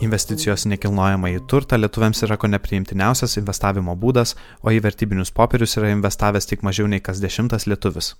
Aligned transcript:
Investicijos 0.00 0.64
nekilnojamą 0.66 1.28
į 1.36 1.42
turtą 1.50 1.76
lietuviams 1.78 2.24
yra 2.26 2.38
ko 2.40 2.48
nepriimtiniausias 2.50 3.36
investavimo 3.38 3.94
būdas, 4.00 4.32
o 4.64 4.72
į 4.74 4.80
vertybinius 4.82 5.30
popierius 5.30 5.76
yra 5.78 5.92
investavęs 5.94 6.48
tik 6.50 6.64
mažiau 6.66 6.88
nei 6.90 7.02
kas 7.04 7.20
dešimtas 7.22 7.68
lietuvis. 7.70 8.14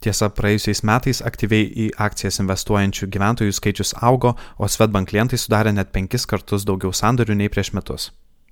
Tiesa, 0.00 0.28
praėjusiais 0.30 0.82
metais 0.86 1.22
aktyviai 1.24 1.66
į 1.66 1.88
akcijas 2.06 2.38
investuojančių 2.44 3.08
gyventojų 3.12 3.56
skaičius 3.58 3.94
augo, 4.00 4.36
o 4.56 4.68
Svetbank 4.68 5.10
klientai 5.10 5.40
sudarė 5.40 5.72
net 5.76 5.92
penkis 5.92 6.28
kartus 6.30 6.64
daugiau 6.68 6.92
sandorių 6.94 7.36
nei 7.40 7.52
prieš 7.52 7.72
metus. 7.76 8.10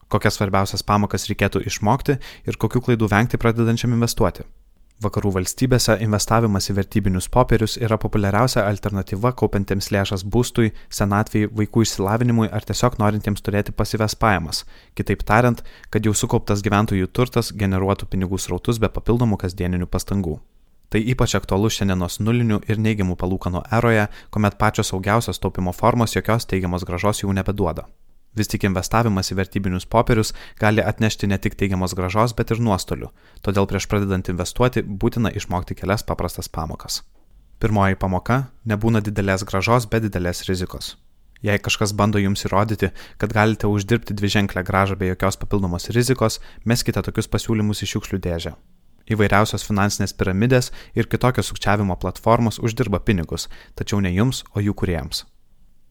Kokias 0.09 0.41
svarbiausias 0.41 0.85
pamokas 0.85 1.29
reikėtų 1.31 1.65
išmokti 1.71 2.19
ir 2.49 2.61
kokių 2.61 2.85
klaidų 2.89 3.09
vengti 3.13 3.41
pradedančiam 3.41 3.97
investuoti. 3.97 4.45
Vakarų 5.03 5.33
valstybėse 5.35 5.97
investavimas 6.05 6.69
į 6.71 6.77
vertybinius 6.77 7.27
popierius 7.35 7.75
yra 7.83 7.97
populiariausia 7.99 8.63
alternatyva 8.63 9.33
kaupiantiems 9.35 9.91
lėšas 9.91 10.23
būstui, 10.23 10.71
senatvėjai, 10.87 11.51
vaikų 11.51 11.83
išsilavinimui 11.83 12.47
ar 12.55 12.63
tiesiog 12.69 13.01
norintiems 13.03 13.43
turėti 13.43 13.75
pasyves 13.75 14.15
pajamas. 14.15 14.63
Kitaip 14.95 15.27
tariant, 15.27 15.65
kad 15.91 16.07
jau 16.07 16.15
sukauptas 16.15 16.63
gyventojų 16.63 17.11
turtas 17.11 17.51
generuotų 17.51 18.07
pinigų 18.15 18.39
srautus 18.39 18.79
be 18.79 18.93
papildomų 18.95 19.41
kasdieninių 19.43 19.91
pastangų. 19.91 20.39
Tai 20.95 21.03
ypač 21.03 21.35
aktualu 21.35 21.73
šiandienos 21.75 22.21
nulinių 22.23 22.61
ir 22.71 22.79
neigiamų 22.79 23.19
palūkanų 23.19 23.67
eroje, 23.75 24.07
kuomet 24.31 24.61
pačios 24.63 24.95
saugiausios 24.95 25.43
taupimo 25.43 25.75
formos 25.75 26.15
jokios 26.15 26.47
teigiamos 26.47 26.87
gražos 26.87 27.25
jau 27.25 27.35
nebeduoda. 27.35 27.89
Vis 28.35 28.51
tik 28.51 28.67
investavimas 28.67 29.31
į 29.31 29.39
vertybinius 29.39 29.87
popierius 29.87 30.35
gali 30.61 30.83
atnešti 30.83 31.29
ne 31.31 31.39
tik 31.39 31.55
teigiamos 31.55 31.95
gražos, 31.95 32.35
bet 32.35 32.51
ir 32.51 32.63
nuostolių, 32.63 33.13
todėl 33.47 33.69
prieš 33.71 33.87
pradedant 33.91 34.31
investuoti 34.33 34.83
būtina 34.83 35.31
išmokti 35.31 35.79
kelias 35.79 36.03
paprastas 36.03 36.51
pamokas. 36.51 37.03
Pirmoji 37.63 37.97
pamoka- 37.97 38.51
nebūna 38.71 39.01
didelės 39.01 39.45
gražos 39.47 39.87
be 39.87 40.01
didelės 40.01 40.45
rizikos. 40.49 40.97
Jei 41.45 41.59
kažkas 41.59 41.93
bando 41.93 42.19
jums 42.19 42.45
įrodyti, 42.47 42.91
kad 43.19 43.33
galite 43.33 43.69
uždirbti 43.69 44.15
dviženklę 44.17 44.65
gražą 44.65 44.97
be 44.97 45.07
jokios 45.13 45.37
papildomos 45.37 45.91
rizikos, 45.91 46.41
meskite 46.65 47.03
tokius 47.03 47.29
pasiūlymus 47.29 47.85
į 47.85 47.91
šiukšlių 47.93 48.19
dėžę. 48.27 48.55
Įvairiausios 49.13 49.67
finansinės 49.69 50.17
piramidės 50.17 50.73
ir 50.97 51.05
kitokios 51.13 51.53
sukčiavimo 51.53 51.99
platformos 52.01 52.59
uždirba 52.59 53.01
pinigus, 53.05 53.49
tačiau 53.77 54.01
ne 54.01 54.15
jums, 54.15 54.43
o 54.57 54.65
jų 54.65 54.73
kuriems. 54.73 55.27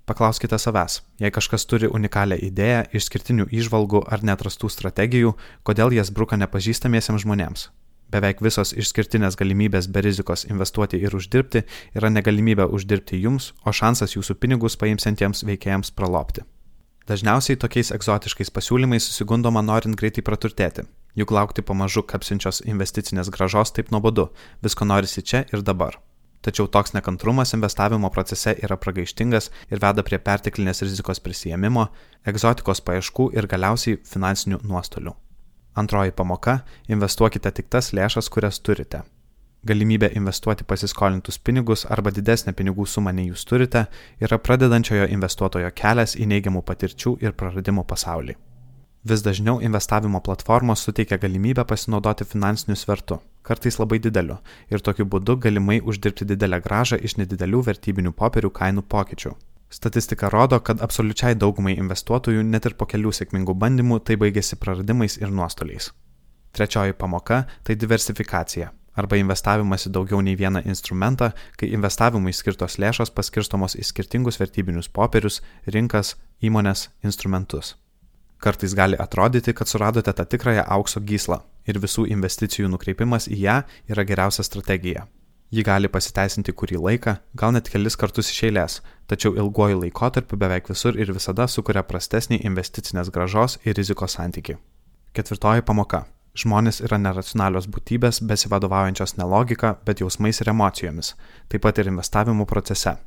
Paklauskite 0.05 0.59
savęs, 0.59 1.01
jei 1.23 1.31
kažkas 1.31 1.63
turi 1.69 1.87
unikalią 1.87 2.35
idėją, 2.49 2.81
išskirtinių 2.99 3.45
išvalgų 3.59 4.03
ar 4.11 4.23
netrastų 4.27 4.69
strategijų, 4.73 5.35
kodėl 5.63 5.95
jas 5.95 6.11
bruka 6.11 6.39
nepažįstamiesiems 6.41 7.23
žmonėms. 7.23 7.69
Beveik 8.13 8.43
visos 8.45 8.75
išskirtinės 8.77 9.37
galimybės 9.39 9.87
be 9.87 10.03
rizikos 10.05 10.43
investuoti 10.45 10.99
ir 10.99 11.15
uždirbti 11.15 11.63
yra 11.97 12.11
negalimybė 12.13 12.67
uždirbti 12.67 13.21
jums, 13.23 13.53
o 13.65 13.71
šansas 13.71 14.17
jūsų 14.17 14.35
pinigus 14.43 14.75
paimsiantiems 14.77 15.45
veikėjams 15.47 15.93
pralopti. 15.95 16.43
Dažniausiai 17.07 17.57
tokiais 17.59 17.95
egzotiškais 17.95 18.51
pasiūlymais 18.53 19.07
susigundoma 19.07 19.63
norint 19.63 19.97
greitai 19.99 20.23
praturtėti, 20.23 20.85
Juk 21.13 21.29
laukti 21.29 21.61
pamažu 21.61 22.01
kapsinčios 22.09 22.63
investicinės 22.65 23.29
gražos 23.33 23.69
taip 23.77 23.91
nuobodu, 23.93 24.31
visko 24.65 24.87
norisi 24.89 25.21
čia 25.21 25.43
ir 25.53 25.61
dabar. 25.61 25.99
Tačiau 26.43 26.67
toks 26.67 26.91
nekantrumas 26.91 27.53
investavimo 27.55 28.09
procese 28.11 28.51
yra 28.65 28.75
pragaištingas 28.75 29.49
ir 29.71 29.79
veda 29.79 30.03
prie 30.03 30.19
perteklinės 30.19 30.83
rizikos 30.83 31.23
prisijėmimo, 31.23 31.87
egzotikos 32.27 32.83
paieškų 32.83 33.29
ir 33.37 33.47
galiausiai 33.47 34.01
finansinių 34.03 34.59
nuostolių. 34.67 35.15
Antroji 35.79 36.11
pamoka- 36.11 36.59
investuokite 36.95 37.51
tik 37.51 37.69
tas 37.69 37.93
lėšas, 37.93 38.29
kurias 38.29 38.59
turite. 38.59 39.03
Galimybė 39.65 40.09
investuoti 40.19 40.65
pasiskolintus 40.67 41.37
pinigus 41.39 41.85
arba 41.85 42.11
didesnę 42.11 42.51
pinigų 42.53 42.85
sumą 42.85 43.13
nei 43.13 43.29
jūs 43.29 43.45
turite 43.47 43.85
yra 44.19 44.37
pradedančiojo 44.37 45.07
investuotojo 45.07 45.71
kelias 45.71 46.15
į 46.15 46.27
neigiamų 46.27 46.61
patirčių 46.67 47.17
ir 47.21 47.31
praradimų 47.31 47.85
pasaulį. 47.87 48.35
Vis 49.05 49.23
dažniau 49.23 49.61
investavimo 49.61 50.19
platformos 50.19 50.83
suteikia 50.83 51.17
galimybę 51.17 51.63
pasinaudoti 51.65 52.25
finansiniu 52.25 52.75
svertu, 52.75 53.21
kartais 53.43 53.79
labai 53.79 53.99
dideliu, 53.99 54.39
ir 54.71 54.81
tokiu 54.81 55.05
būdu 55.05 55.37
galimai 55.45 55.79
uždirbti 55.81 56.27
didelę 56.29 56.61
gražą 56.65 56.99
iš 56.99 57.17
nedidelių 57.21 57.63
vertybinių 57.69 58.13
popierių 58.17 58.53
kainų 58.59 58.85
pokyčių. 58.95 59.33
Statistika 59.73 60.29
rodo, 60.29 60.59
kad 60.59 60.81
absoliučiai 60.85 61.33
daugumai 61.35 61.73
investuotojų 61.81 62.43
net 62.45 62.69
ir 62.69 62.77
po 62.77 62.85
kelių 62.85 63.11
sėkmingų 63.17 63.55
bandymų 63.57 64.03
tai 64.05 64.19
baigėsi 64.21 64.59
praradimais 64.61 65.17
ir 65.17 65.33
nuostoliais. 65.33 65.91
Trečioji 66.53 66.93
pamoka- 66.93 67.45
tai 67.65 67.75
diversifikacija 67.75 68.71
arba 68.95 69.17
investavimas 69.17 69.87
į 69.87 69.93
daugiau 69.95 70.21
nei 70.21 70.35
vieną 70.37 70.63
instrumentą, 70.69 71.31
kai 71.57 71.71
investavimui 71.73 72.33
skirtos 72.33 72.77
lėšos 72.77 73.13
paskirstomos 73.17 73.75
į 73.75 73.85
skirtingus 73.89 74.39
vertybinius 74.41 74.89
popierius, 74.89 75.41
rinkas, 75.65 76.15
įmonės, 76.41 76.89
instrumentus. 77.03 77.75
Kartais 78.43 78.73
gali 78.75 78.97
atrodyti, 78.99 79.53
kad 79.55 79.67
suradote 79.71 80.13
tą 80.13 80.25
tikrąją 80.27 80.65
aukso 80.75 80.99
gyslą 80.99 81.37
ir 81.63 81.77
visų 81.79 82.03
investicijų 82.11 82.67
nukreipimas 82.73 83.29
į 83.31 83.37
ją 83.39 83.59
yra 83.87 84.03
geriausia 84.03 84.43
strategija. 84.43 85.05
Ji 85.53 85.63
gali 85.63 85.87
pasiteisinti 85.87 86.51
kurį 86.51 86.81
laiką, 86.81 87.13
gal 87.39 87.53
net 87.55 87.69
kelis 87.71 87.95
kartus 88.01 88.33
iš 88.33 88.41
eilės, 88.49 88.75
tačiau 89.07 89.37
ilguoju 89.37 89.79
laikotarpiu 89.85 90.39
beveik 90.41 90.67
visur 90.73 90.99
ir 90.99 91.13
visada 91.15 91.47
sukuria 91.47 91.85
prastesnį 91.87 92.41
investicinės 92.49 93.13
gražos 93.15 93.59
ir 93.63 93.79
rizikos 93.79 94.17
santyki. 94.19 94.57
Ketvirtoji 95.15 95.63
pamoka. 95.63 96.03
Žmonės 96.35 96.81
yra 96.83 96.97
neracionalios 96.99 97.69
būtybės, 97.71 98.23
besivadovaujančios 98.27 99.15
ne 99.21 99.29
logika, 99.29 99.77
bet 99.85 100.03
jausmais 100.03 100.41
ir 100.41 100.51
emocijomis, 100.51 101.15
taip 101.47 101.63
pat 101.63 101.79
ir 101.79 101.93
investavimo 101.93 102.49
procese. 102.49 102.97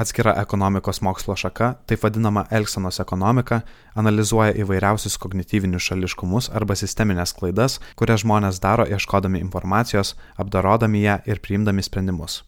Atskira 0.00 0.32
ekonomikos 0.40 1.02
mokslo 1.04 1.34
šaka, 1.36 1.74
taip 1.86 2.00
vadinama 2.06 2.46
elgsenos 2.56 3.02
ekonomika, 3.02 3.58
analizuoja 4.00 4.54
įvairiausius 4.62 5.18
kognityvinius 5.20 5.90
šališkumus 5.90 6.48
arba 6.56 6.72
sisteminės 6.80 7.34
klaidas, 7.36 7.76
kurias 8.00 8.22
žmonės 8.22 8.62
daro 8.64 8.86
ieškodami 8.88 9.42
informacijos, 9.44 10.14
apdorodami 10.40 11.02
ją 11.02 11.18
ir 11.28 11.42
priimdami 11.44 11.84
sprendimus. 11.84 12.38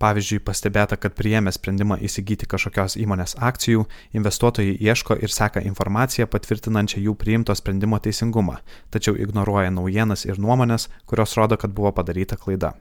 Pavyzdžiui, 0.00 0.42
pastebėta, 0.44 1.00
kad 1.00 1.16
priėmę 1.16 1.56
sprendimą 1.56 1.96
įsigyti 2.04 2.50
kažkokios 2.52 2.98
įmonės 3.00 3.36
akcijų, 3.48 3.86
investuotojai 4.20 4.76
ieško 4.76 5.16
ir 5.24 5.32
seka 5.32 5.64
informaciją 5.72 6.28
patvirtinančią 6.28 7.00
jų 7.06 7.16
priimto 7.24 7.56
sprendimo 7.56 7.96
teisingumą, 7.96 8.60
tačiau 8.92 9.16
ignoruoja 9.16 9.72
naujienas 9.72 10.28
ir 10.28 10.36
nuomonės, 10.36 10.90
kurios 11.08 11.36
rodo, 11.40 11.56
kad 11.56 11.72
buvo 11.72 11.96
padaryta 11.96 12.36
klaida. 12.36 12.74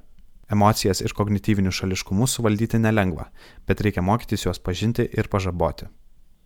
Emocijas 0.50 1.02
ir 1.02 1.14
kognityvinius 1.14 1.78
šališkumus 1.82 2.34
suvaldyti 2.38 2.80
nelengva, 2.82 3.30
bet 3.68 3.82
reikia 3.86 4.02
mokytis 4.02 4.46
juos 4.46 4.60
pažinti 4.60 5.06
ir 5.14 5.30
pažaboti. 5.30 5.86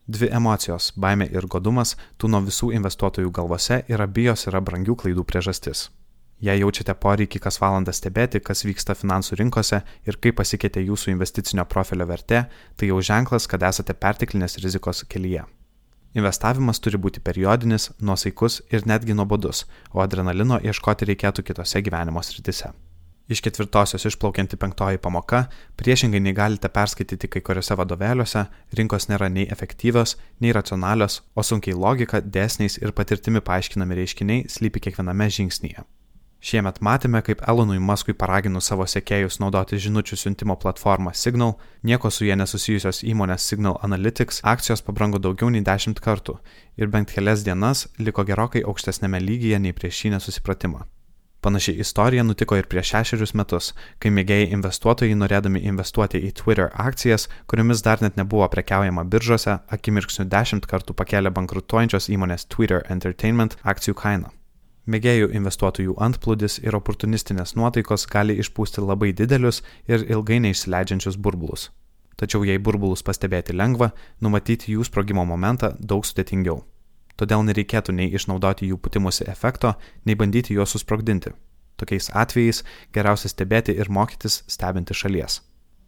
Dvi 0.07 0.27
emocijos- 0.35 0.91
baimė 1.03 1.31
ir 1.31 1.47
godumas- 1.47 1.95
tūno 2.19 2.43
visų 2.43 2.73
investuotojų 2.75 3.31
galvose 3.31 3.83
ir 3.87 4.01
abijos 4.01 4.47
yra 4.47 4.59
brangių 4.61 4.95
klaidų 4.95 5.23
priežastis. 5.23 5.89
Jei 6.41 6.59
jaučiate 6.59 6.93
poreikį 6.93 7.39
kas 7.39 7.57
valandą 7.61 7.93
stebėti, 7.95 8.41
kas 8.43 8.63
vyksta 8.63 8.95
finansų 8.99 9.37
rinkose 9.39 9.81
ir 10.05 10.17
kaip 10.17 10.35
pasikeitė 10.35 10.83
jūsų 10.85 11.11
investicinio 11.13 11.63
profilio 11.63 12.05
vertė, 12.05 12.47
tai 12.75 12.87
jau 12.87 12.99
ženklas, 12.99 13.47
kad 13.47 13.63
esate 13.63 13.93
perteklinės 13.93 14.57
rizikos 14.59 15.05
kelyje. 15.05 15.45
Investavimas 16.13 16.79
turi 16.79 16.97
būti 16.97 17.23
periodinis, 17.23 17.91
nuosaikus 18.01 18.61
ir 18.69 18.81
netgi 18.85 19.15
nuobodus, 19.15 19.65
o 19.93 20.01
adrenalino 20.01 20.59
ieškoti 20.59 21.05
reikėtų 21.05 21.43
kitose 21.43 21.81
gyvenimo 21.81 22.21
sritise. 22.21 22.73
Iš 23.31 23.39
ketvirtosios 23.39 24.03
išplaukianti 24.09 24.57
penktoji 24.59 24.99
pamoka, 24.99 25.45
priešingai 25.79 26.19
nei 26.19 26.35
galite 26.35 26.67
perskaityti 26.67 27.29
kai 27.31 27.41
kuriuose 27.47 27.77
vadovėliuose, 27.79 28.43
rinkos 28.75 29.07
nėra 29.07 29.29
nei 29.31 29.47
efektyvios, 29.55 30.17
nei 30.43 30.51
racionalios, 30.51 31.21
o 31.35 31.43
sunkiai 31.47 31.77
logika, 31.79 32.19
dėsniais 32.19 32.81
ir 32.83 32.91
patirtimi 32.91 33.39
paaiškinami 33.39 33.99
reiškiniai 34.01 34.47
slypi 34.51 34.83
kiekviename 34.83 35.29
žingsnyje. 35.31 35.85
Šiemet 36.43 36.81
matėme, 36.83 37.21
kaip 37.23 37.39
Elonui 37.47 37.79
Muskui 37.79 38.11
paraginus 38.19 38.67
savo 38.67 38.83
sekėjus 38.83 39.39
naudoti 39.39 39.79
žinučių 39.79 40.17
siuntimo 40.19 40.57
platformą 40.59 41.13
Signal, 41.15 41.53
nieko 41.87 42.11
su 42.11 42.27
jie 42.27 42.35
nesusijusios 42.35 42.99
įmonės 43.07 43.45
Signal 43.47 43.77
Analytics 43.87 44.41
akcijos 44.43 44.83
pabrango 44.83 45.21
daugiau 45.23 45.53
nei 45.55 45.63
10 45.63 46.03
kartų 46.03 46.35
ir 46.75 46.91
bent 46.91 47.15
kelias 47.15 47.47
dienas 47.47 47.85
liko 47.97 48.27
gerokai 48.27 48.65
aukštesnėme 48.67 49.23
lygyje 49.23 49.61
nei 49.63 49.71
prieš 49.71 50.01
šį 50.01 50.13
nesusipratimą. 50.17 50.83
Panaši 51.43 51.71
istorija 51.71 52.23
nutiko 52.23 52.55
ir 52.55 52.67
prieš 52.71 52.93
šešerius 52.93 53.33
metus, 53.35 53.65
kai 53.99 54.11
mėgėjai 54.15 54.53
investuotojai 54.55 55.17
norėdami 55.19 55.59
investuoti 55.67 56.21
į 56.23 56.29
Twitter 56.39 56.69
akcijas, 56.79 57.27
kuriomis 57.51 57.83
dar 57.83 57.99
net 58.05 58.15
nebuvo 58.15 58.47
prekiaujama 58.53 59.03
biržose, 59.03 59.57
akimirksniu 59.75 60.23
dešimt 60.31 60.69
kartų 60.71 60.95
pakėlė 60.95 61.33
bankrutuojančios 61.35 62.07
įmonės 62.15 62.47
Twitter 62.47 62.87
Entertainment 62.95 63.57
akcijų 63.75 63.99
kainą. 64.05 64.31
Mėgėjų 64.87 65.33
investuotojų 65.35 65.99
antplūdis 66.07 66.61
ir 66.63 66.79
oportunistinės 66.79 67.57
nuotaikos 67.59 68.07
gali 68.15 68.39
išpūsti 68.39 68.87
labai 68.87 69.11
didelius 69.11 69.65
ir 69.91 70.07
ilgai 70.07 70.39
neišsileidžiančius 70.47 71.19
burbulus. 71.19 71.73
Tačiau 72.15 72.47
jei 72.47 72.55
burbulus 72.55 73.03
pastebėti 73.03 73.51
lengva, 73.51 73.91
numatyti 74.23 74.77
jų 74.77 74.87
sprogimo 74.87 75.27
momentą 75.27 75.75
daug 75.79 76.07
sudėtingiau 76.07 76.63
todėl 77.17 77.45
nereikėtų 77.47 77.95
nei 77.95 78.11
išnaudoti 78.13 78.69
jų 78.69 78.77
putimusi 78.81 79.27
efekto, 79.29 79.75
nei 80.05 80.15
bandyti 80.15 80.57
juos 80.57 80.75
susprogdinti. 80.75 81.33
Tokiais 81.77 82.11
atvejais 82.13 82.61
geriausia 82.93 83.31
stebėti 83.31 83.75
ir 83.75 83.89
mokytis 83.89 84.43
stebinti 84.47 84.95
šalies. 84.95 85.41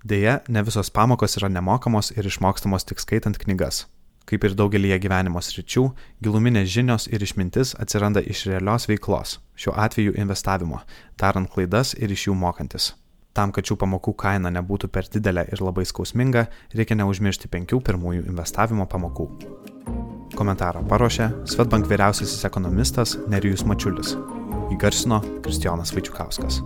Deja, 0.05 0.39
ne 0.47 0.61
visos 0.61 0.91
pamokos 0.93 1.37
yra 1.39 1.49
nemokamos 1.49 2.11
ir 2.13 2.27
išmokstamos 2.29 2.85
tik 2.85 3.01
skaitant 3.01 3.39
knygas. 3.41 3.85
Kaip 4.25 4.45
ir 4.45 4.55
daugelįje 4.57 4.97
gyvenimo 5.03 5.41
sričių, 5.41 5.83
giluminės 6.25 6.69
žinios 6.73 7.05
ir 7.13 7.21
išmintis 7.21 7.75
atsiranda 7.81 8.21
iš 8.21 8.47
realios 8.49 8.87
veiklos, 8.89 9.39
šiuo 9.53 9.73
atveju 9.77 10.15
investavimo, 10.17 10.81
darant 11.21 11.49
klaidas 11.53 11.93
ir 11.97 12.13
iš 12.13 12.27
jų 12.29 12.37
mokantis. 12.37 12.93
Tam, 13.37 13.51
kad 13.51 13.67
šių 13.67 13.77
pamokų 13.81 14.15
kaina 14.17 14.49
nebūtų 14.53 14.89
per 14.93 15.09
didelė 15.11 15.45
ir 15.51 15.61
labai 15.61 15.85
skausminga, 15.85 16.47
reikia 16.73 16.97
neužmiršti 17.01 17.51
penkių 17.51 17.81
pirmųjų 17.85 18.25
investavimo 18.31 18.87
pamokų. 18.89 19.29
Komentarą 20.35 20.83
paruošė 20.89 21.29
Svetbank 21.47 21.87
vyriausiasis 21.89 22.43
ekonomistas 22.47 23.15
Nerijus 23.31 23.63
Mačiulis. 23.69 24.15
Įgarsino 24.75 25.21
Kristijonas 25.45 25.95
Vaičiukauskas. 25.95 26.59